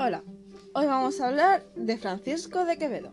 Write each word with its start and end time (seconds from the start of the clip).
Hola, 0.00 0.22
hoy 0.74 0.86
vamos 0.86 1.20
a 1.20 1.26
hablar 1.26 1.64
de 1.74 1.98
Francisco 1.98 2.64
de 2.64 2.78
Quevedo. 2.78 3.10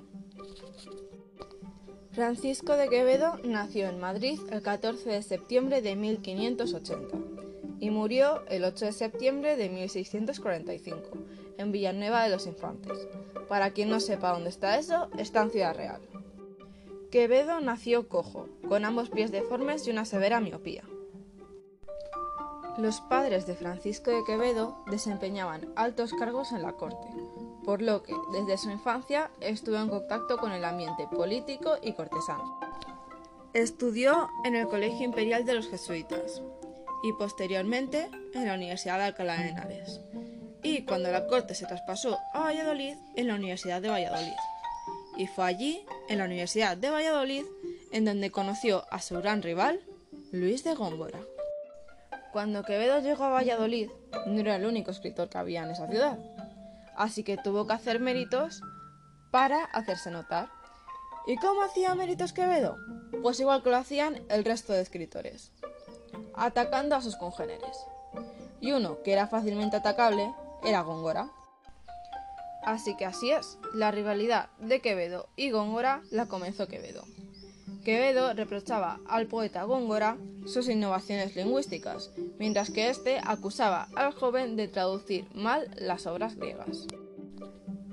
Francisco 2.12 2.78
de 2.78 2.90
Quevedo 2.90 3.40
nació 3.44 3.90
en 3.90 4.00
Madrid 4.00 4.40
el 4.52 4.62
14 4.62 5.10
de 5.10 5.24
septiembre 5.24 5.82
de 5.82 5.96
1580 5.96 7.18
y 7.80 7.90
murió 7.90 8.46
el 8.50 8.64
8 8.64 8.86
de 8.86 8.92
septiembre 8.92 9.58
de 9.58 9.70
1645 9.70 11.00
en 11.58 11.72
Villanueva 11.72 12.22
de 12.22 12.30
los 12.30 12.46
Infantes. 12.46 13.08
Para 13.50 13.72
quien 13.72 13.90
no 13.90 14.00
sepa 14.00 14.34
dónde 14.34 14.52
está 14.52 14.78
eso, 14.78 15.10
está 15.18 15.42
en 15.42 15.50
Ciudad 15.50 15.76
Real. 15.76 16.02
Quevedo 17.10 17.62
nació 17.62 18.08
cojo, 18.08 18.48
con 18.68 18.86
ambos 18.86 19.10
pies 19.10 19.32
deformes 19.32 19.88
y 19.88 19.90
una 19.90 20.06
severa 20.06 20.40
miopía. 20.40 20.84
Los 22.78 23.00
padres 23.00 23.48
de 23.48 23.56
Francisco 23.56 24.12
de 24.12 24.26
Quevedo 24.26 24.84
desempeñaban 24.88 25.72
altos 25.78 26.12
cargos 26.14 26.52
en 26.52 26.62
la 26.62 26.74
corte, 26.74 27.08
por 27.64 27.82
lo 27.82 28.04
que 28.04 28.14
desde 28.34 28.58
su 28.58 28.70
infancia 28.70 29.32
estuvo 29.40 29.78
en 29.78 29.88
contacto 29.88 30.38
con 30.38 30.52
el 30.52 30.66
ambiente 30.66 31.08
político 31.08 31.78
y 31.82 31.94
cortesano. 31.94 32.60
Estudió 33.54 34.28
en 34.44 34.56
el 34.58 34.68
Colegio 34.68 35.06
Imperial 35.06 35.46
de 35.46 35.54
los 35.54 35.70
Jesuitas 35.70 36.42
y 37.04 37.14
posteriormente 37.14 38.10
en 38.34 38.46
la 38.46 38.56
Universidad 38.56 38.98
de 38.98 39.06
Alcalá 39.06 39.38
de 39.38 39.50
Henares. 39.50 40.02
Y 40.62 40.84
cuando 40.84 41.10
la 41.12 41.28
corte 41.28 41.56
se 41.56 41.68
traspasó 41.68 42.18
a 42.34 42.42
Valladolid, 42.42 42.98
en 43.16 43.28
la 43.28 43.36
Universidad 43.36 43.82
de 43.82 43.90
Valladolid. 43.90 44.34
Y 45.16 45.28
fue 45.28 45.46
allí, 45.46 45.86
en 46.10 46.18
la 46.18 46.26
Universidad 46.26 46.76
de 46.76 46.90
Valladolid, 46.90 47.46
en 47.94 48.04
donde 48.04 48.32
conoció 48.32 48.84
a 48.92 49.00
su 49.00 49.16
gran 49.22 49.42
rival, 49.44 49.80
Luis 50.34 50.66
de 50.66 50.74
Góngora. 50.74 51.22
Cuando 52.36 52.64
Quevedo 52.64 53.00
llegó 53.00 53.24
a 53.24 53.30
Valladolid, 53.30 53.90
no 54.26 54.42
era 54.42 54.58
el 54.58 54.66
único 54.66 54.92
escritor 54.92 55.30
que 55.30 55.38
había 55.38 55.64
en 55.64 55.72
esa 55.72 55.88
ciudad, 55.88 56.20
así 56.98 57.24
que 57.24 57.38
tuvo 57.38 57.66
que 57.66 57.72
hacer 57.72 58.02
méritos 58.02 58.62
para 59.32 59.64
hacerse 59.64 60.12
notar. 60.12 60.50
¿Y 61.28 61.38
cómo 61.38 61.62
hacía 61.62 61.96
méritos 61.96 62.34
Quevedo? 62.34 62.76
Pues 63.22 63.40
igual 63.40 63.64
que 63.64 63.70
lo 63.70 63.78
hacían 63.78 64.22
el 64.28 64.44
resto 64.44 64.74
de 64.74 64.82
escritores, 64.82 65.54
atacando 66.36 66.98
a 66.98 67.02
sus 67.02 67.16
congéneres. 67.16 67.78
Y 68.60 68.74
uno 68.74 69.02
que 69.02 69.14
era 69.14 69.28
fácilmente 69.28 69.78
atacable 69.78 70.30
era 70.66 70.82
Góngora. 70.82 71.30
Así 72.66 72.98
que 72.98 73.06
así 73.06 73.32
es, 73.32 73.58
la 73.74 73.92
rivalidad 73.92 74.50
de 74.60 74.82
Quevedo 74.82 75.30
y 75.38 75.52
Góngora 75.52 76.02
la 76.12 76.26
comenzó 76.26 76.68
Quevedo. 76.68 77.06
Quevedo 77.86 78.34
reprochaba 78.34 79.00
al 79.08 79.28
poeta 79.28 79.64
Góngora 79.64 80.18
sus 80.48 80.68
innovaciones 80.70 81.36
lingüísticas, 81.36 82.10
mientras 82.40 82.72
que 82.72 82.90
éste 82.90 83.20
acusaba 83.24 83.88
al 83.96 84.14
joven 84.14 84.56
de 84.56 84.68
traducir 84.68 85.28
mal 85.34 85.70
las 85.78 86.08
obras 86.08 86.36
griegas. 86.36 86.88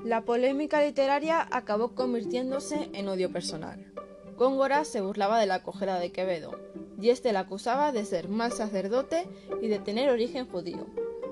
La 0.05 0.23
polémica 0.23 0.83
literaria 0.83 1.47
acabó 1.51 1.95
convirtiéndose 1.95 2.91
en 2.93 3.09
odio 3.09 3.31
personal. 3.31 3.93
Góngora 4.37 4.85
se 4.85 5.01
burlaba 5.01 5.39
de 5.39 5.47
la 5.47 5.63
cojera 5.63 6.01
de 6.01 6.11
Quevedo, 6.11 6.59
y 7.01 7.11
éste 7.11 7.33
la 7.33 7.41
acusaba 7.41 7.93
de 7.93 8.05
ser 8.05 8.29
mal 8.29 8.53
sacerdote 8.53 9.29
y 9.61 9.69
de 9.69 9.79
tener 9.79 10.11
origen 10.11 10.49
judío, 10.49 10.87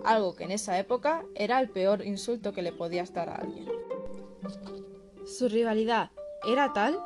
algo 0.05 0.37
que 0.37 0.45
en 0.45 0.53
esa 0.53 0.79
época 0.79 1.25
era 1.35 1.61
el 1.61 1.69
peor 1.69 2.05
insulto 2.05 2.53
que 2.53 2.63
le 2.63 2.73
podía 2.73 3.03
estar 3.03 3.29
a 3.29 3.37
alguien. 3.37 3.67
Su 5.27 5.49
rivalidad 5.49 6.11
era 6.47 6.73
tal 6.73 6.99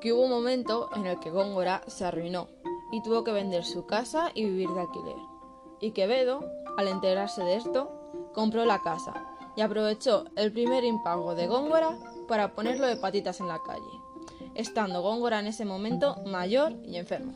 que 0.00 0.12
hubo 0.12 0.24
un 0.24 0.30
momento 0.30 0.90
en 0.94 1.06
el 1.06 1.18
que 1.18 1.30
Góngora 1.30 1.82
se 1.86 2.04
arruinó 2.04 2.48
y 2.94 3.00
tuvo 3.00 3.24
que 3.24 3.32
vender 3.32 3.64
su 3.64 3.86
casa 3.86 4.30
y 4.34 4.44
vivir 4.44 4.70
de 4.70 4.82
alquiler. 4.82 5.16
Y 5.80 5.90
Quevedo, 5.90 6.48
al 6.76 6.86
enterarse 6.86 7.42
de 7.42 7.56
esto, 7.56 7.90
compró 8.32 8.64
la 8.64 8.82
casa 8.82 9.12
y 9.56 9.62
aprovechó 9.62 10.26
el 10.36 10.52
primer 10.52 10.84
impago 10.84 11.34
de 11.34 11.48
Góngora 11.48 11.98
para 12.28 12.54
ponerlo 12.54 12.86
de 12.86 12.94
patitas 12.94 13.40
en 13.40 13.48
la 13.48 13.58
calle, 13.66 13.82
estando 14.54 15.02
Góngora 15.02 15.40
en 15.40 15.48
ese 15.48 15.64
momento 15.64 16.22
mayor 16.24 16.76
y 16.84 16.96
enfermo. 16.96 17.32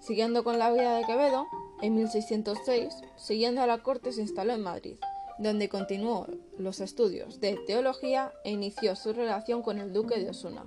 Siguiendo 0.00 0.42
con 0.42 0.58
la 0.58 0.72
vida 0.72 0.96
de 0.96 1.04
Quevedo, 1.04 1.46
en 1.82 1.94
1606, 1.94 2.92
siguiendo 3.14 3.62
a 3.62 3.68
la 3.68 3.78
corte, 3.78 4.10
se 4.10 4.22
instaló 4.22 4.52
en 4.52 4.62
Madrid 4.62 4.96
donde 5.38 5.68
continuó 5.68 6.26
los 6.56 6.80
estudios 6.80 7.40
de 7.40 7.58
teología 7.66 8.32
e 8.42 8.52
inició 8.52 8.96
su 8.96 9.12
relación 9.12 9.60
con 9.60 9.78
el 9.78 9.92
duque 9.92 10.18
de 10.18 10.30
Osuna, 10.30 10.64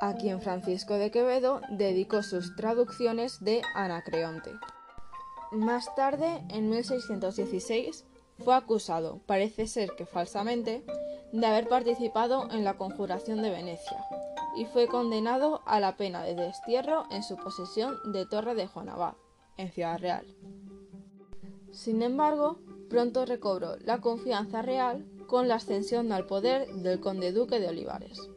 a 0.00 0.14
quien 0.14 0.40
Francisco 0.40 0.94
de 0.94 1.10
Quevedo 1.10 1.60
dedicó 1.70 2.22
sus 2.22 2.54
traducciones 2.56 3.42
de 3.42 3.62
Anacreonte. 3.74 4.52
Más 5.52 5.94
tarde, 5.94 6.42
en 6.50 6.70
1616, 6.70 8.04
fue 8.44 8.54
acusado, 8.54 9.20
parece 9.26 9.66
ser 9.66 9.92
que 9.96 10.04
falsamente, 10.04 10.84
de 11.32 11.46
haber 11.46 11.68
participado 11.68 12.50
en 12.50 12.64
la 12.64 12.76
conjuración 12.76 13.42
de 13.42 13.50
Venecia 13.50 14.04
y 14.56 14.64
fue 14.64 14.86
condenado 14.86 15.62
a 15.66 15.80
la 15.80 15.96
pena 15.96 16.22
de 16.22 16.34
destierro 16.34 17.04
en 17.10 17.22
su 17.22 17.36
posesión 17.36 17.96
de 18.12 18.26
Torre 18.26 18.54
de 18.54 18.66
Juan 18.66 18.88
Abad, 18.88 19.14
en 19.56 19.70
Ciudad 19.70 19.98
Real. 19.98 20.26
Sin 21.72 22.02
embargo, 22.02 22.58
pronto 22.88 23.26
recobró 23.26 23.76
la 23.78 24.00
confianza 24.00 24.62
real 24.62 25.04
con 25.26 25.48
la 25.48 25.56
ascensión 25.56 26.12
al 26.12 26.26
poder 26.26 26.66
del 26.68 27.00
conde 27.00 27.32
duque 27.32 27.60
de 27.60 27.68
Olivares. 27.68 28.30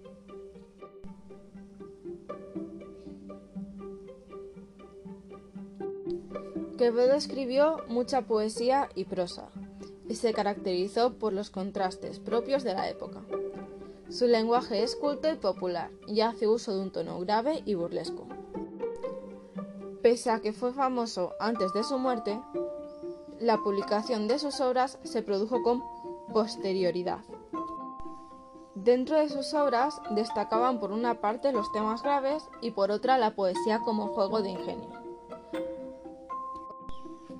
Quevedo 6.80 7.14
escribió 7.14 7.84
mucha 7.90 8.22
poesía 8.22 8.88
y 8.96 9.04
prosa 9.04 9.50
y 10.08 10.16
se 10.16 10.32
caracterizó 10.32 11.16
por 11.16 11.34
los 11.34 11.50
contrastes 11.50 12.20
propios 12.20 12.64
de 12.64 12.74
la 12.74 12.88
época. 12.88 13.20
Su 14.08 14.28
lenguaje 14.28 14.82
es 14.82 14.96
culto 14.96 15.30
y 15.30 15.36
popular 15.36 15.92
y 16.08 16.22
hace 16.22 16.48
uso 16.48 16.74
de 16.74 16.80
un 16.80 16.90
tono 16.90 17.20
grave 17.20 17.64
y 17.66 17.74
burlesco. 17.74 18.28
Pese 20.02 20.32
a 20.32 20.40
que 20.40 20.54
fue 20.54 20.72
famoso 20.72 21.34
antes 21.42 21.74
de 21.74 21.84
su 21.84 22.00
muerte, 22.00 22.40
la 23.42 23.58
publicación 23.58 24.30
de 24.30 24.40
sus 24.40 24.62
obras 24.62 25.00
se 25.04 25.22
produjo 25.22 25.62
con 25.62 25.84
posterioridad. 26.32 27.26
Dentro 28.74 29.18
de 29.18 29.28
sus 29.28 29.54
obras 29.54 30.02
destacaban 30.12 30.80
por 30.80 30.94
una 30.94 31.20
parte 31.20 31.52
los 31.52 31.70
temas 31.74 32.04
graves 32.04 32.48
y 32.62 32.72
por 32.72 32.90
otra 32.90 33.18
la 33.18 33.36
poesía 33.36 33.80
como 33.80 34.14
juego 34.14 34.42
de 34.42 34.52
ingenio. 34.52 35.09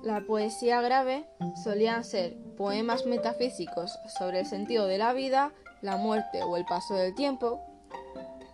La 0.02 0.22
poesía 0.22 0.80
grave 0.80 1.26
solían 1.62 2.04
ser 2.04 2.36
poemas 2.56 3.04
metafísicos 3.04 3.98
sobre 4.18 4.40
el 4.40 4.46
sentido 4.46 4.86
de 4.86 4.96
la 4.96 5.12
vida, 5.12 5.52
la 5.82 5.96
muerte 5.98 6.42
o 6.42 6.56
el 6.56 6.64
paso 6.64 6.94
del 6.94 7.14
tiempo, 7.14 7.60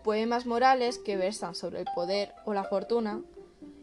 poemas 0.02 0.46
morales 0.46 0.98
que 0.98 1.16
versan 1.16 1.54
sobre 1.54 1.80
el 1.80 1.86
poder 1.94 2.34
o 2.44 2.54
la 2.54 2.64
fortuna, 2.64 3.22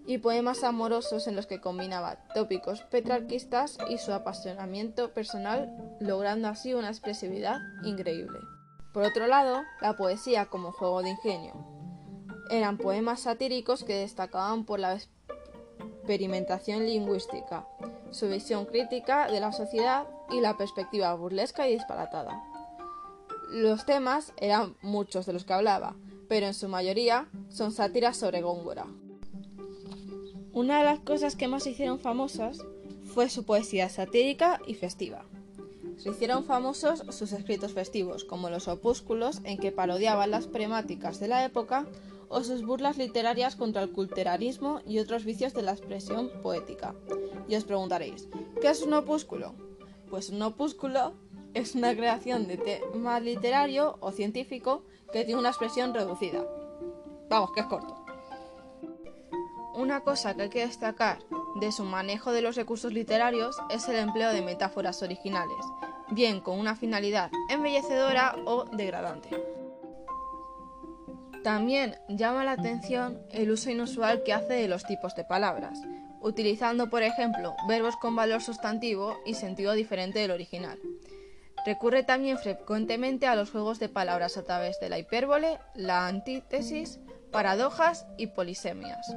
y 0.06 0.18
poemas 0.18 0.64
amorosos 0.64 1.28
en 1.28 1.36
los 1.36 1.48
que 1.48 1.62
combinaba 1.62 2.18
tópicos 2.34 2.82
petrarquistas 2.82 3.78
y 3.90 3.98
su 3.98 4.12
apasionamiento 4.12 5.14
personal, 5.14 5.74
logrando 6.02 6.50
así 6.50 6.74
una 6.74 6.90
expresividad 6.90 7.60
increíble. 7.84 8.40
Por 8.94 9.04
otro 9.04 9.28
lado, 9.28 9.64
la 9.82 9.96
poesía 9.96 10.48
como 10.48 10.74
juego 10.74 11.02
de 11.02 11.12
ingenio. 11.12 11.54
Eran 12.50 12.78
poemas 12.78 13.22
satíricos 13.22 13.86
que 13.86 14.00
destacaban 14.00 14.66
por 14.66 14.80
la 14.80 14.92
experimentación 16.04 16.86
lingüística, 16.86 17.66
su 18.12 18.28
visión 18.28 18.66
crítica 18.66 19.32
de 19.32 19.40
la 19.40 19.54
sociedad 19.54 20.06
y 20.30 20.42
la 20.42 20.58
perspectiva 20.58 21.14
burlesca 21.14 21.70
y 21.70 21.76
disparatada. 21.76 22.44
Los 23.50 23.86
temas 23.86 24.34
eran 24.36 24.76
muchos 24.82 25.26
de 25.26 25.32
los 25.32 25.46
que 25.46 25.54
hablaba, 25.54 25.96
pero 26.28 26.46
en 26.46 26.54
su 26.54 26.68
mayoría 26.68 27.30
son 27.48 27.72
sátiras 27.72 28.18
sobre 28.18 28.42
Góngora. 28.42 28.86
Una 30.52 30.80
de 30.80 30.84
las 30.84 31.00
cosas 31.00 31.38
que 31.38 31.48
más 31.48 31.66
hicieron 31.68 32.00
famosas 32.00 32.58
fue 33.06 33.30
su 33.30 33.46
poesía 33.46 33.88
satírica 33.88 34.60
y 34.68 34.74
festiva. 34.74 35.24
Se 35.96 36.10
hicieron 36.10 36.44
famosos 36.44 37.04
sus 37.12 37.32
escritos 37.32 37.72
festivos, 37.72 38.26
como 38.26 38.50
los 38.50 38.68
opúsculos 38.68 39.40
en 39.46 39.58
que 39.58 39.72
parodiaban 39.72 40.32
las 40.32 40.48
premáticas 40.48 41.22
de 41.22 41.30
la 41.30 41.46
época 41.46 41.86
o 42.30 42.44
sus 42.44 42.66
burlas 42.66 42.98
literarias 42.98 43.56
contra 43.56 43.82
el 43.84 43.92
culterarismo 43.92 44.82
y 44.86 45.00
otros 45.00 45.26
vicios 45.26 45.54
de 45.54 45.62
la 45.62 45.72
expresión 45.72 46.30
poética. 46.42 46.96
Y 47.48 47.56
os 47.56 47.64
preguntaréis, 47.64 48.28
¿qué 48.62 48.70
es 48.70 48.82
un 48.82 48.94
opúsculo? 48.94 49.54
Pues 50.10 50.30
un 50.30 50.42
opúsculo 50.42 51.14
es 51.54 51.76
una 51.76 51.96
creación 51.96 52.48
de 52.48 52.58
tema 52.58 53.20
literario 53.20 53.98
o 54.00 54.12
científico 54.12 54.84
que 55.12 55.24
tiene 55.26 55.40
una 55.40 55.50
expresión 55.50 55.94
reducida. 55.94 56.46
Vamos, 57.30 57.52
que 57.52 57.62
es 57.62 57.68
corto. 57.68 58.04
Una 59.76 60.02
cosa 60.02 60.36
que 60.36 60.44
hay 60.44 60.50
que 60.50 60.66
destacar 60.66 61.20
de 61.56 61.72
su 61.72 61.84
manejo 61.84 62.32
de 62.32 62.42
los 62.42 62.56
recursos 62.56 62.94
literarios 62.94 63.58
es 63.70 63.88
el 63.88 63.96
empleo 63.96 64.32
de 64.32 64.42
metáforas 64.42 65.02
originales, 65.02 65.66
bien 66.12 66.42
con 66.42 66.60
una 66.60 66.76
finalidad 66.76 67.32
embellecedora 67.50 68.36
o 68.46 68.66
degradante. 68.66 69.53
También 71.44 71.98
llama 72.08 72.46
la 72.46 72.54
atención 72.54 73.20
el 73.32 73.52
uso 73.52 73.70
inusual 73.70 74.24
que 74.24 74.34
hace 74.34 74.54
de 74.54 74.68
los 74.70 74.86
tipos 74.86 75.14
de 75.16 75.26
palabras, 75.26 75.80
utilizando, 76.22 76.90
por 76.90 77.04
ejemplo, 77.04 77.54
verbos 77.68 77.98
con 77.98 78.16
valor 78.16 78.42
sustantivo 78.42 79.18
y 79.26 79.34
sentido 79.34 79.74
diferente 79.74 80.20
del 80.20 80.32
original. 80.32 80.80
Recurre 81.66 82.04
también 82.04 82.38
frecuentemente 82.38 83.28
a 83.28 83.36
los 83.36 83.52
juegos 83.52 83.80
de 83.80 83.90
palabras 83.90 84.38
a 84.38 84.44
través 84.44 84.80
de 84.80 84.90
la 84.90 85.00
hipérbole, 85.00 85.60
la 85.76 86.08
antítesis, 86.08 87.00
paradojas 87.32 88.06
y 88.18 88.28
polisemias. 88.28 89.14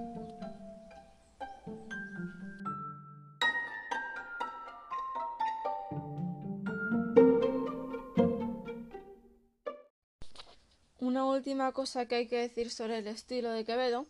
Última 11.37 11.73
cosa 11.73 12.07
que 12.07 12.17
hay 12.17 12.27
que 12.27 12.39
decir 12.39 12.71
sobre 12.71 12.99
el 12.99 13.07
estilo 13.07 13.51
de 13.53 13.65
Quevedo 13.65 14.07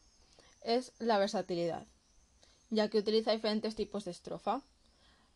es 0.62 0.92
la 0.98 1.18
versatilidad, 1.18 1.86
ya 2.70 2.88
que 2.88 2.98
utiliza 2.98 3.32
diferentes 3.32 3.74
tipos 3.74 4.04
de 4.04 4.12
estrofa, 4.12 4.62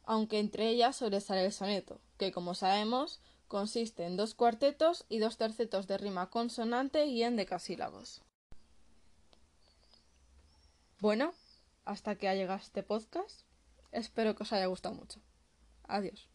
aunque 0.04 0.38
entre 0.38 0.68
ellas 0.68 0.96
sobresale 0.96 1.44
el 1.44 1.52
soneto, 1.52 2.00
que 2.16 2.32
como 2.32 2.54
sabemos 2.54 3.20
consiste 3.48 4.06
en 4.06 4.16
dos 4.16 4.34
cuartetos 4.34 5.04
y 5.08 5.18
dos 5.18 5.36
tercetos 5.36 5.86
de 5.86 5.98
rima 5.98 6.30
consonante 6.30 7.06
y 7.06 7.22
en 7.22 7.36
decasílabos. 7.36 8.22
Bueno, 11.00 11.34
hasta 11.84 12.14
que 12.14 12.28
ha 12.28 12.34
llegado 12.34 12.60
este 12.60 12.82
podcast, 12.82 13.42
espero 13.90 14.36
que 14.36 14.44
os 14.44 14.52
haya 14.52 14.66
gustado 14.66 14.94
mucho. 14.94 15.20
Adiós. 15.88 16.29